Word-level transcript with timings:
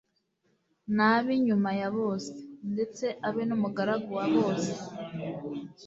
nabe 0.95 1.31
inyuma 1.39 1.69
ya 1.79 1.89
bose, 1.97 2.33
ndetse 2.73 3.05
abe 3.27 3.41
n'umugaragu 3.45 4.09
wa 4.17 4.25
bose.» 4.35 4.69